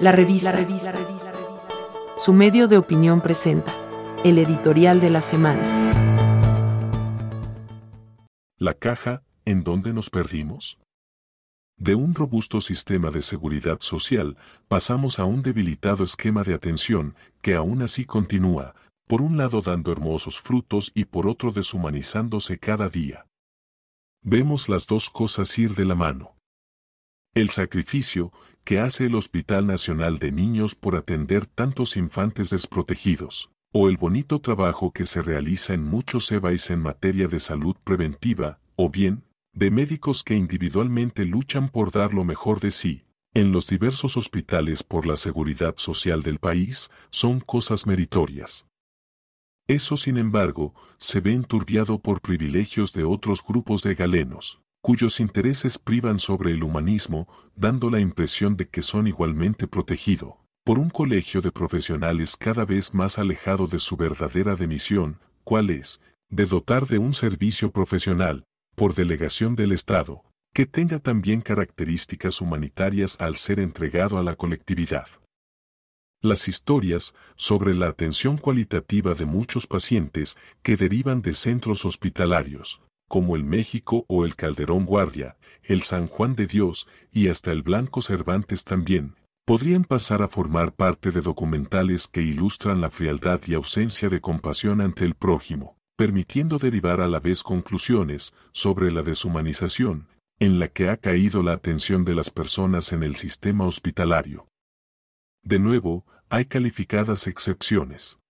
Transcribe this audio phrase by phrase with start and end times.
[0.00, 0.54] La revista.
[2.16, 3.74] Su medio de opinión presenta
[4.24, 6.72] el editorial de la semana.
[8.56, 10.78] La caja, ¿en dónde nos perdimos?
[11.76, 14.38] De un robusto sistema de seguridad social
[14.68, 18.74] pasamos a un debilitado esquema de atención que aún así continúa,
[19.06, 23.26] por un lado dando hermosos frutos y por otro deshumanizándose cada día.
[24.22, 26.39] Vemos las dos cosas ir de la mano.
[27.32, 28.32] El sacrificio
[28.64, 34.40] que hace el Hospital Nacional de Niños por atender tantos infantes desprotegidos, o el bonito
[34.40, 39.22] trabajo que se realiza en muchos EBAIS en materia de salud preventiva, o bien,
[39.52, 44.82] de médicos que individualmente luchan por dar lo mejor de sí, en los diversos hospitales
[44.82, 48.66] por la seguridad social del país, son cosas meritorias.
[49.68, 55.78] Eso, sin embargo, se ve enturbiado por privilegios de otros grupos de galenos, cuyos intereses
[55.78, 60.34] privan sobre el humanismo, dando la impresión de que son igualmente protegidos,
[60.64, 66.00] por un colegio de profesionales cada vez más alejado de su verdadera demisión, cuál es,
[66.30, 70.22] de dotar de un servicio profesional, por delegación del Estado,
[70.54, 75.06] que tenga también características humanitarias al ser entregado a la colectividad.
[76.22, 83.34] Las historias sobre la atención cualitativa de muchos pacientes que derivan de centros hospitalarios, como
[83.34, 88.02] el México o el Calderón Guardia, el San Juan de Dios y hasta el Blanco
[88.02, 94.08] Cervantes también, podrían pasar a formar parte de documentales que ilustran la frialdad y ausencia
[94.08, 100.06] de compasión ante el prójimo, permitiendo derivar a la vez conclusiones sobre la deshumanización,
[100.38, 104.46] en la que ha caído la atención de las personas en el sistema hospitalario.
[105.42, 108.20] De nuevo, hay calificadas excepciones.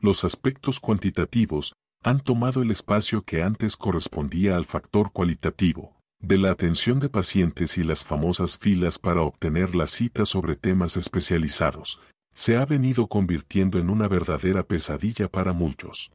[0.00, 6.50] Los aspectos cuantitativos han tomado el espacio que antes correspondía al factor cualitativo, de la
[6.50, 12.00] atención de pacientes y las famosas filas para obtener la cita sobre temas especializados,
[12.32, 16.12] se ha venido convirtiendo en una verdadera pesadilla para muchos.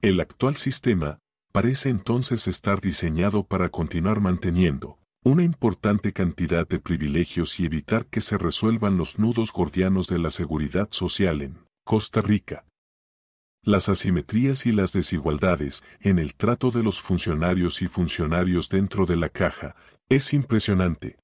[0.00, 1.18] El actual sistema
[1.52, 8.20] parece entonces estar diseñado para continuar manteniendo, una importante cantidad de privilegios y evitar que
[8.20, 12.64] se resuelvan los nudos gordianos de la seguridad social en Costa Rica.
[13.62, 19.16] Las asimetrías y las desigualdades en el trato de los funcionarios y funcionarios dentro de
[19.16, 19.76] la caja
[20.08, 21.18] es impresionante.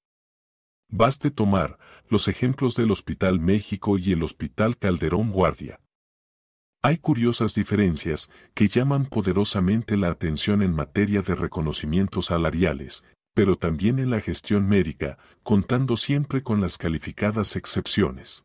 [0.91, 1.79] Baste tomar
[2.11, 5.81] los ejemplos del Hospital México y el Hospital Calderón Guardia.
[6.83, 13.05] Hay curiosas diferencias que llaman poderosamente la atención en materia de reconocimientos salariales,
[13.35, 18.45] pero también en la gestión médica, contando siempre con las calificadas excepciones.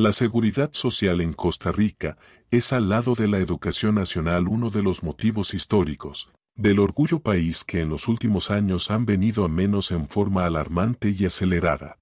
[0.00, 2.18] La seguridad social en Costa Rica
[2.52, 7.64] es al lado de la educación nacional uno de los motivos históricos, del orgullo país
[7.64, 11.98] que en los últimos años han venido a menos en forma alarmante y acelerada.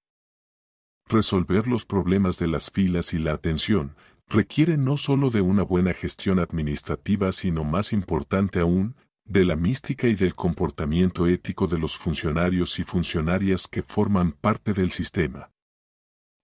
[1.09, 3.95] Resolver los problemas de las filas y la atención
[4.27, 10.07] requiere no solo de una buena gestión administrativa sino más importante aún, de la mística
[10.07, 15.49] y del comportamiento ético de los funcionarios y funcionarias que forman parte del sistema.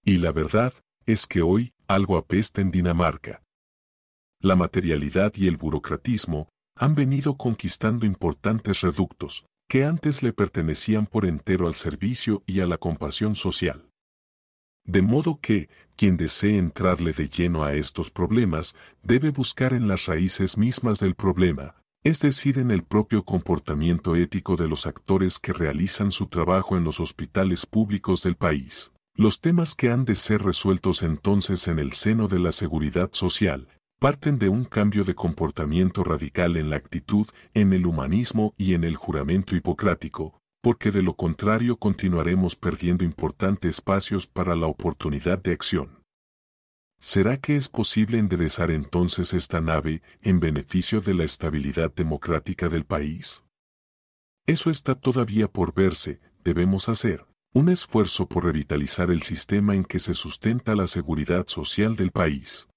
[0.04, 0.74] Y la verdad
[1.06, 3.44] es que hoy algo apesta en Dinamarca.
[4.40, 11.26] La materialidad y el burocratismo han venido conquistando importantes reductos, que antes le pertenecían por
[11.26, 13.90] entero al servicio y a la compasión social.
[14.86, 20.08] De modo que, quien desee entrarle de lleno a estos problemas, debe buscar en las
[20.08, 25.54] raíces mismas del problema, es decir, en el propio comportamiento ético de los actores que
[25.54, 28.92] realizan su trabajo en los hospitales públicos del país.
[29.16, 33.68] Los temas que han de ser resueltos entonces en el seno de la seguridad social,
[34.00, 38.84] parten de un cambio de comportamiento radical en la actitud, en el humanismo y en
[38.84, 45.52] el juramento hipocrático, porque de lo contrario continuaremos perdiendo importantes espacios para la oportunidad de
[45.52, 46.02] acción.
[47.00, 52.86] ¿Será que es posible enderezar entonces esta nave en beneficio de la estabilidad democrática del
[52.86, 53.44] país?
[54.48, 60.00] Eso está todavía por verse, debemos hacer un esfuerzo por revitalizar el sistema en que
[60.00, 62.68] se sustenta la seguridad social del país.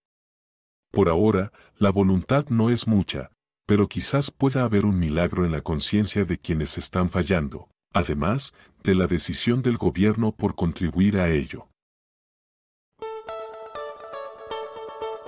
[0.92, 3.30] Por ahora, la voluntad no es mucha,
[3.66, 8.52] pero quizás pueda haber un milagro en la conciencia de quienes están fallando, además
[8.84, 11.68] de la decisión del gobierno por contribuir a ello.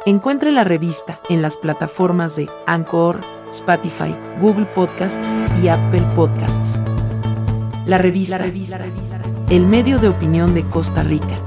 [0.05, 6.83] Encuentre la revista en las plataformas de Anchor, Spotify, Google Podcasts y Apple Podcasts.
[7.87, 8.39] La revista,
[9.51, 11.41] el medio de opinión de Costa Rica.